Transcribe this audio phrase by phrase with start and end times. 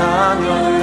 [0.00, 0.79] 다녀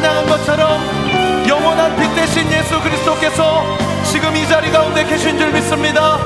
[0.00, 3.64] 찬양한 것처럼 영원한 빛 대신 예수 그리스도께서
[4.04, 6.18] 지금 이 자리 가운데 계신 줄 믿습니다.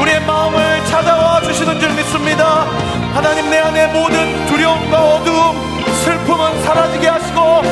[0.00, 2.66] 우리의 마음을 찾아와 주시는 줄 믿습니다.
[3.12, 7.62] 하나님 내 안에 모든 두려움과 어두움, 슬픔은 사라지게 하시고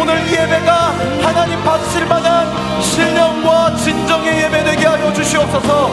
[0.00, 2.46] 오늘 예배가 하나님 받으실 만한
[2.80, 5.90] 신령과 진정의 예배되게 하여 주시옵소서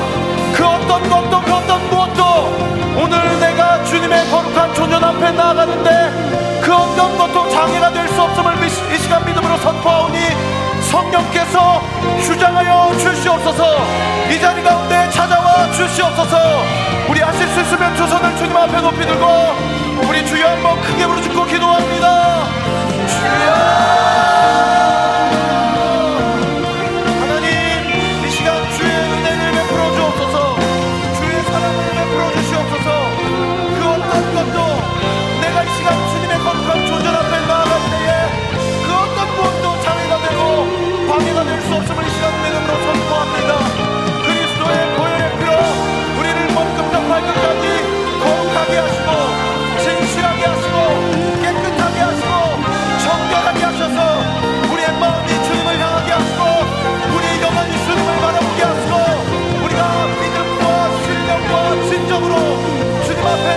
[0.54, 7.18] 그 어떤 것도 그 어떤 무엇도 오늘 내가 주님의 거룩한 존전 앞에 나아가는데 그 어떤
[7.18, 10.20] 것도 장애가 될 수 없음을 믿습니다 시간 믿음으로 선포하오니
[10.82, 11.82] 성령께서
[12.26, 13.64] 주장하여 주시옵소서.
[14.30, 16.38] 이 자리 가운데 찾아와 주시옵소서.
[17.08, 19.26] 우리 하실 수 있으면 두 손을 주님 앞에 높이 들고
[20.10, 22.48] 우리 주여 한번 크게 부르짖고 기도합니다.
[23.08, 24.07] 주여!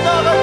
[0.04, 0.39] 大哥。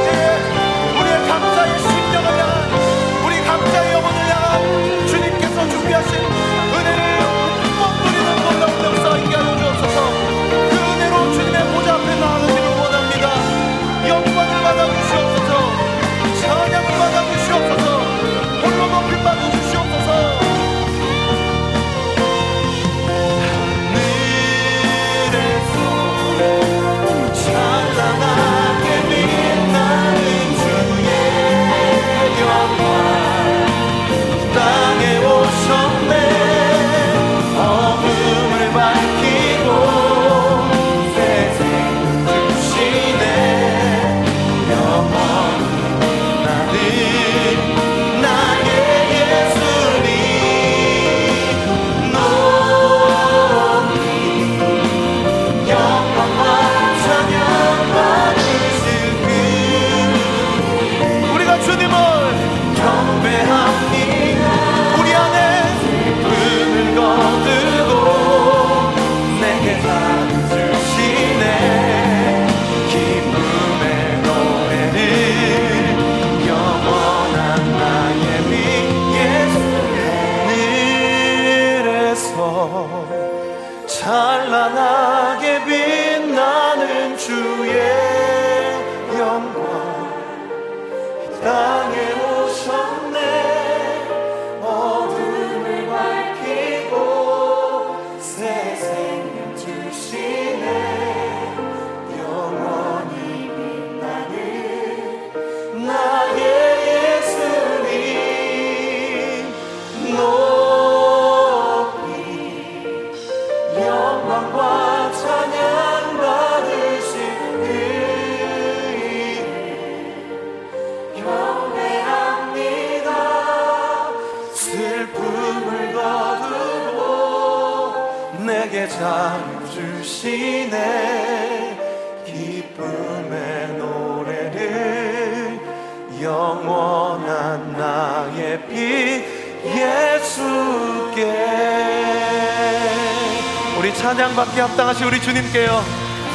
[143.93, 145.83] 찬양받기 합당하신 우리 주님께요.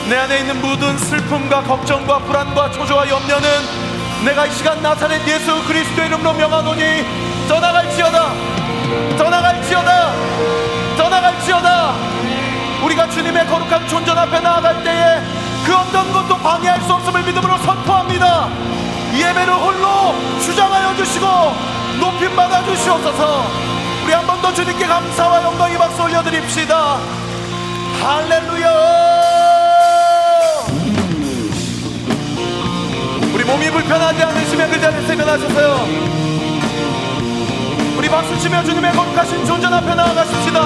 [0.09, 3.49] 내 안에 있는 모든 슬픔과 걱정과 불안과 초조와 염려는
[4.25, 7.05] 내가 이 시간 나타낸 예수 그리스도의 이름으로 명하노니
[7.49, 8.33] 떠나갈지어다.
[9.17, 10.13] 떠나갈지어다.
[10.97, 11.95] 떠나갈지어다.
[12.85, 15.21] 우리가 주님의 거룩한 존전 앞에 나아갈 때에
[15.65, 18.49] 그 어떤 것도 방해할 수 없음을 믿음으로 선포합니다
[19.21, 21.27] 예배를 홀로 주장하여 주시고
[22.01, 23.47] 높임 받아 주시옵소서.
[24.05, 26.99] 우리 한 번 더 주님께 감사와 영광의 박수 올려드립시다.
[28.03, 28.69] 할렐루야!
[33.35, 35.87] 우리 몸이 불편하지 않으시면 그 자리에 세면하셔서요.
[37.97, 40.61] 우리 박수치며 주님의 거룩하신 존전 앞에 나아가십시다.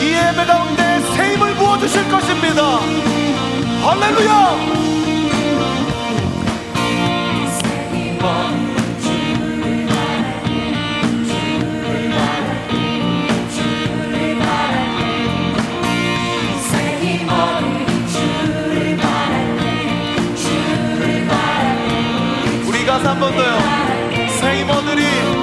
[0.00, 2.62] 이 예배 가운데 새 힘을 부어주실 것입니다.
[3.84, 4.91] 할렐루야
[23.12, 23.58] 한번 더요.
[24.40, 25.41] 새 힘어들이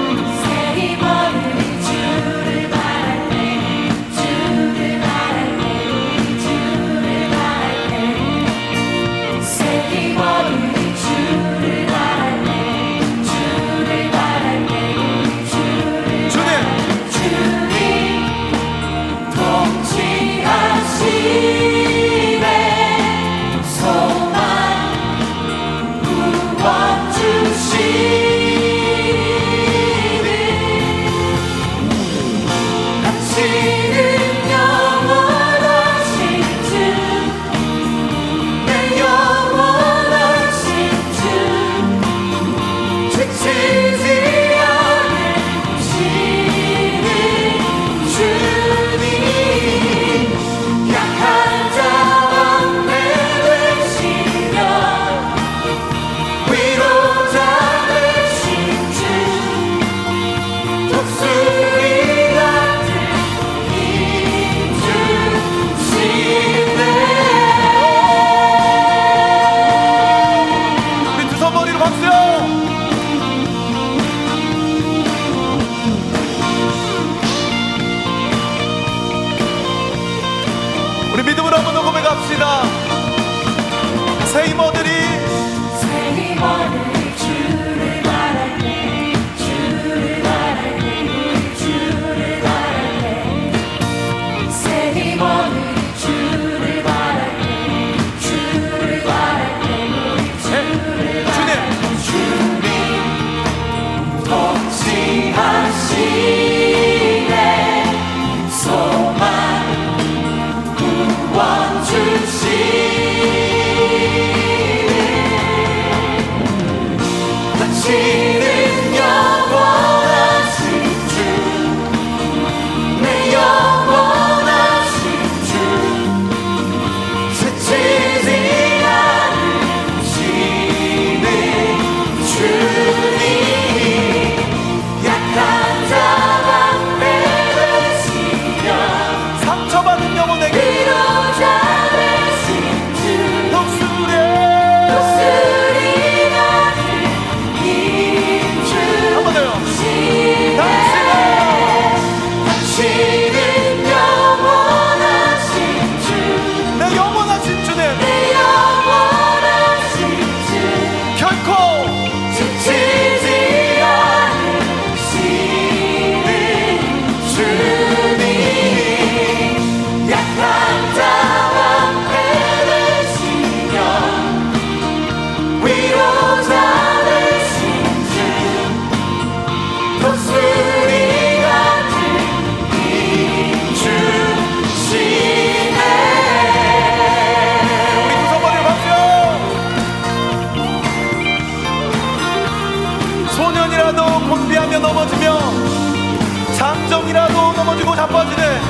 [196.89, 198.61] 감정이라도 넘어지고 자빠지네.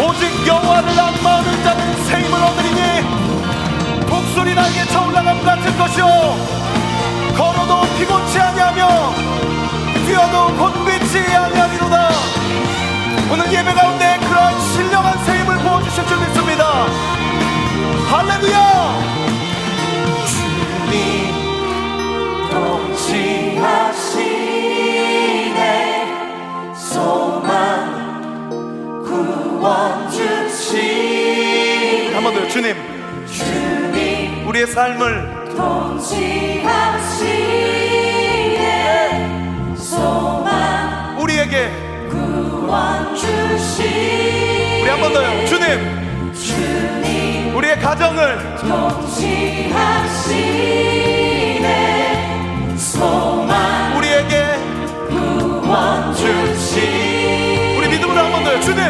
[0.00, 2.80] 오직 여호와를 악마하는 자는 새 힘을 얻으리니
[4.08, 6.06] 목소리 날개 차올라감 같은 것이요.
[7.36, 9.12] 걸어도 피곤치 아니하며
[10.06, 12.08] 뛰어도 곤비치 아니하리로다.
[13.30, 16.86] 오늘 예배 가운데 그러한 신령한 새 힘을 부어주실 줄 믿습니다.
[18.10, 18.98] 할렐루야!
[20.26, 21.37] 주님
[25.08, 26.74] 통치하시네.
[26.74, 28.50] 소망
[29.04, 32.74] 구원 주시 한번 더요 주님
[33.26, 36.64] 주님 우리의 삶을 통치하시네.
[39.76, 41.70] 소망 우리에게
[42.10, 45.46] 구원 주시 우리 한 번 더요.
[45.46, 51.17] 주님 주님 우리의 가정을 통치하시네
[52.98, 54.44] 소망 우리에게
[55.08, 58.60] 구원 주시 우리 믿음으로 한 번 더요.
[58.60, 58.82] 주님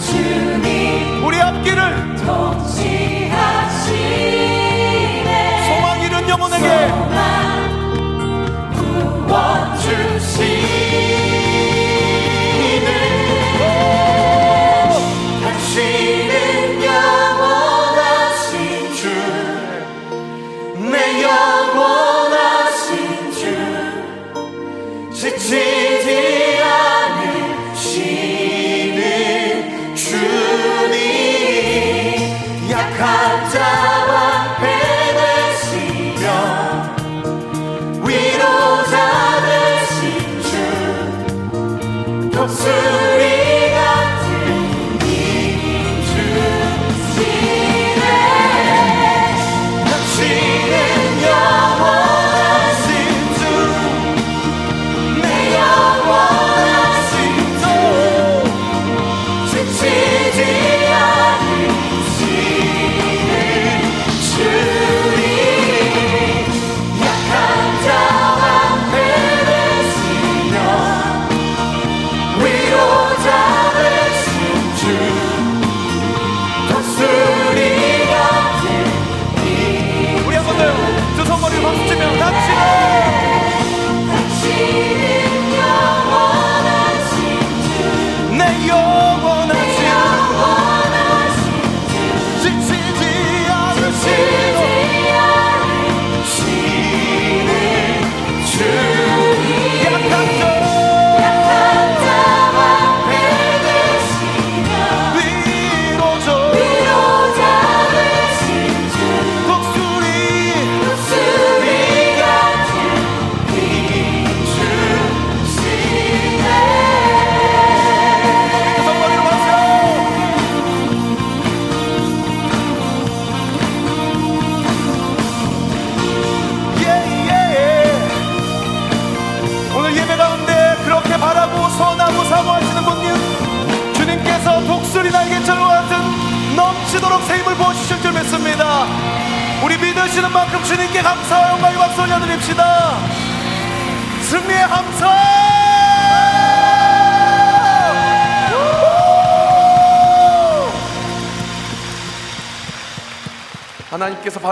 [0.00, 2.16] 주님 우리 앞길을
[4.12, 5.66] 통치하시네.
[5.66, 7.41] 소망 잃은 영혼에게 소망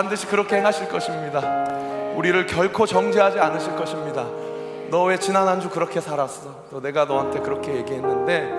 [0.01, 1.41] 반드시 그렇게 행하실 것입니다.
[2.17, 4.25] 우리를 결코 정죄하지 않으실 것입니다.
[4.91, 6.65] 너 왜 지난 한 주 그렇게 살았어?
[6.71, 8.51] 너 내가 너한테 그렇게 얘기했는데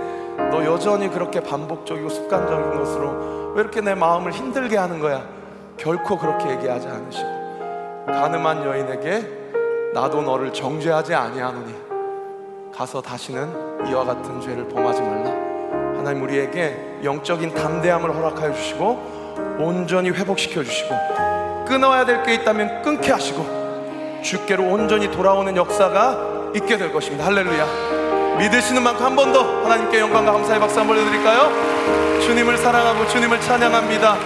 [0.52, 5.26] 너 여전히 그렇게 반복적이고 습관적인 것으로 왜 이렇게 내 마음을 힘들게 하는 거야?
[5.78, 7.28] 결코 그렇게 얘기하지 않으시고
[8.06, 11.74] 가늠한 여인에게 나도 너를 정죄하지 아니하노니
[12.72, 15.30] 가서 다시는 이와 같은 죄를 범하지 말라.
[15.98, 19.21] 하나님 우리에게 영적인 담대함을 허락하여 주시고
[19.60, 20.96] 온전히 회복시켜 주시고
[21.68, 27.26] 끊어야 될 게 있다면 끊게 하시고 주께로 온전히 돌아오는 역사가 있게 될 것입니다.
[27.26, 28.38] 할렐루야.
[28.38, 32.20] 믿으시는 만큼 한 번 더 하나님께 영광과 감사의 박수 한번 올려드릴까요?
[32.22, 34.18] 주님을 사랑하고 주님을 찬양합니다.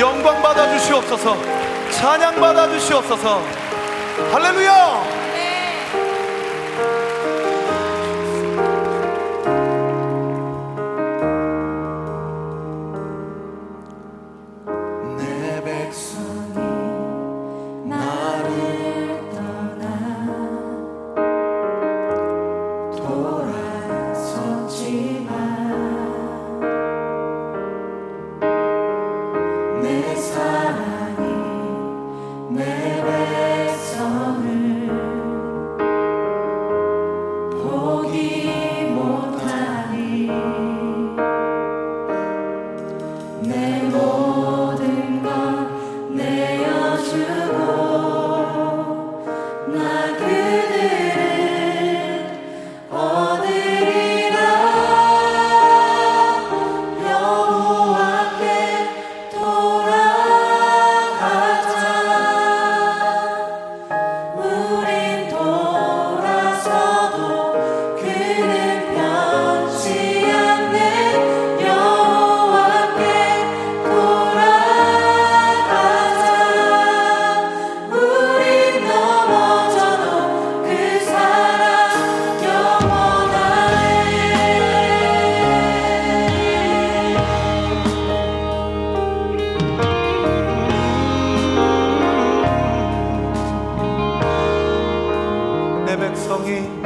[0.00, 1.36] 영광 받아 주시옵소서.
[1.90, 3.42] 찬양 받아 주시옵소서.
[4.32, 5.47] 할렐루야.
[96.48, 96.77] longing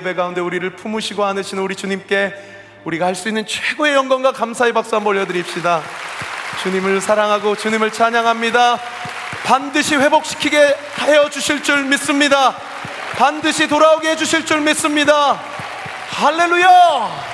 [0.00, 2.32] 예배 가운데 우리를 품으시고 안으시는 우리 주님께
[2.84, 5.82] 우리가 할 수 있는 최고의 영광과 감사의 박수 한번 올려드립시다.
[6.62, 8.78] 주님을 사랑하고 주님을 찬양합니다.
[9.44, 12.56] 반드시 회복시키게 하여 주실 줄 믿습니다.
[13.16, 15.38] 반드시 돌아오게 해 주실 줄 믿습니다.
[16.08, 17.29] 할렐루야!